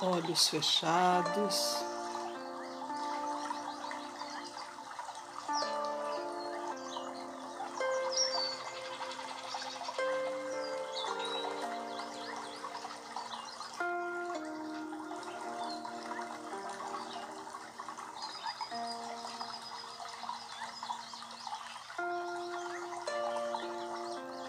[0.00, 1.76] olhos fechados.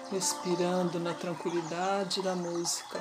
[0.09, 2.97] respirando na tranquilidade da música.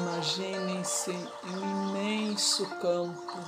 [0.00, 3.38] Imaginem-se em um imenso campo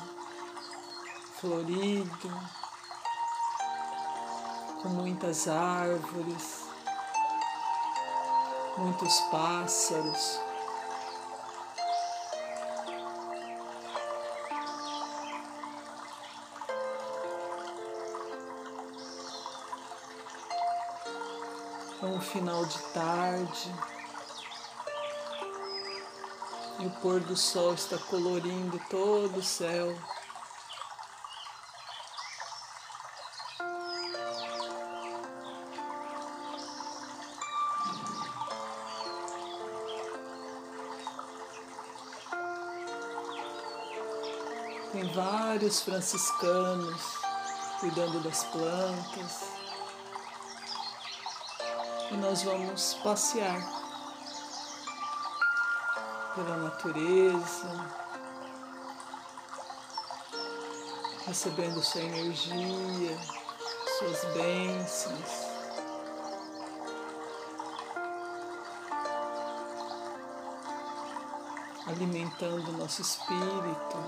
[1.41, 2.31] florido,
[4.83, 6.67] com muitas árvores,
[8.77, 10.41] muitos pássaros.
[22.03, 23.92] É um final de tarde.
[26.83, 29.97] E o pôr do sol está colorindo todo o céu.
[44.91, 47.01] Tem vários franciscanos
[47.79, 49.45] cuidando das plantas.
[52.11, 53.82] E nós vamos passear
[56.35, 57.91] pela natureza,
[61.27, 63.19] recebendo sua energia,
[63.99, 65.53] suas bênçãos.
[71.87, 73.99] Alimentando nosso espírito,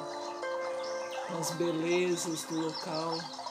[1.39, 3.44] as belezas do local.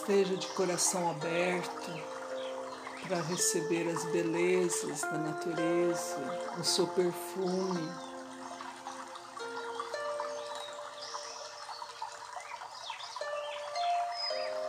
[0.00, 1.92] Esteja de coração aberto
[3.06, 6.16] para receber as belezas da natureza,
[6.56, 7.92] o seu perfume.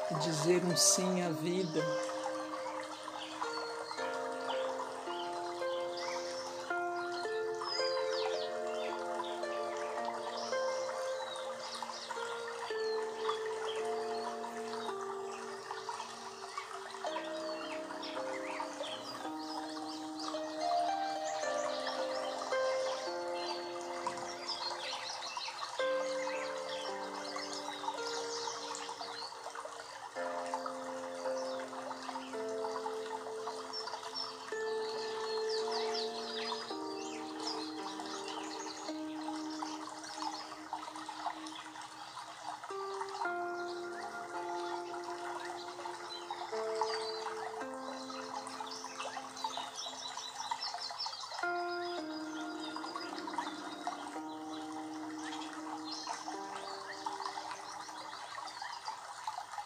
[0.09, 2.08] E dizer um sim à vida.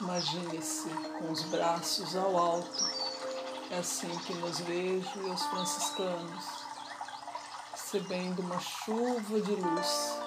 [0.04, 2.84] Imagine-se com os braços ao alto.
[3.72, 6.44] É assim que nos vejo e os franciscanos,
[7.72, 10.18] recebendo uma chuva de luz.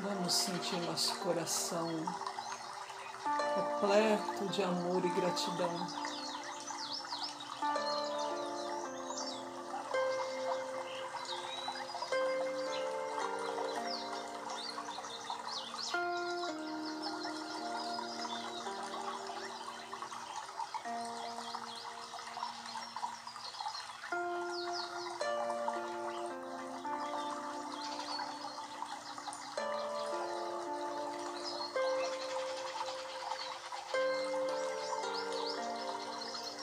[0.00, 1.88] Vamos sentir nosso coração
[3.56, 6.09] repleto de amor e gratidão.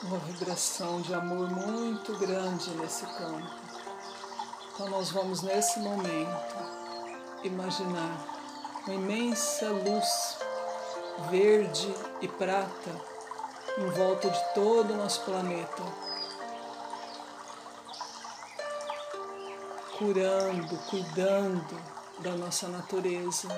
[0.08, 3.46] Uma vibração de amor muito grande nesse campo.
[4.72, 6.56] Então, nós vamos nesse momento
[7.44, 8.26] imaginar
[8.86, 10.38] uma imensa luz
[11.30, 12.90] verde e prata
[13.76, 15.82] em volta de todo o nosso planeta,
[19.98, 21.82] curando, cuidando
[22.20, 23.48] da nossa natureza.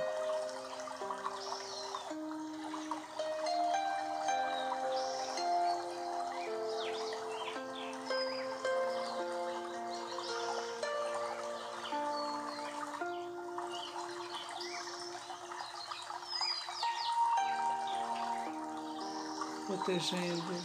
[19.70, 20.62] Protegendo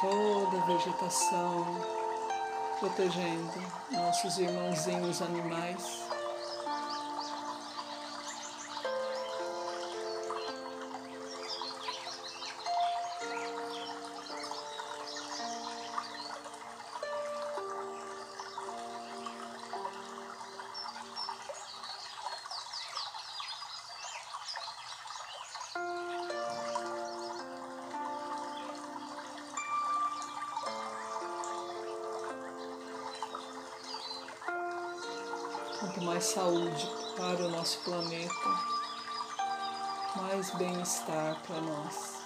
[0.00, 1.66] toda a vegetação,
[2.80, 3.52] protegendo
[3.90, 6.07] nossos irmãozinhos animais.
[35.78, 38.32] Quanto mais saúde para o nosso planeta,
[40.16, 42.18] mais bem-estar para nós.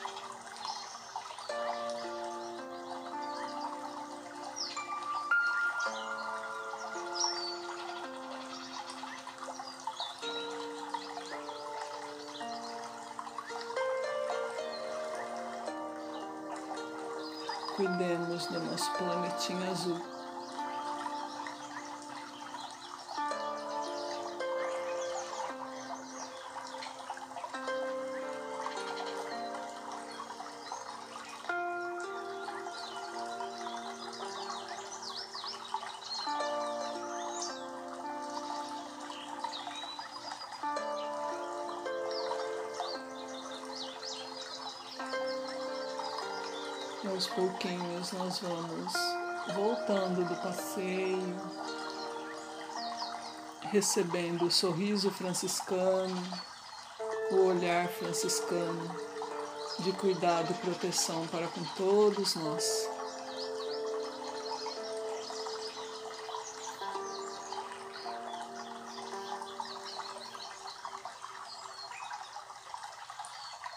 [17.77, 20.12] Cuidemos do nosso planetinho azul.
[47.13, 48.93] Aos pouquinhos nós vamos
[49.55, 51.37] voltando do passeio,
[53.71, 56.23] recebendo o sorriso franciscano,
[57.31, 58.97] o olhar franciscano
[59.81, 62.89] de cuidado e proteção para com todos nós.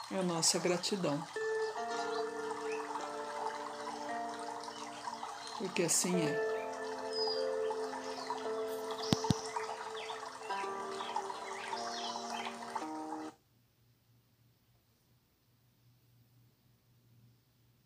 [0.10, 1.22] É a nossa gratidão.
[5.58, 6.45] Porque assim é.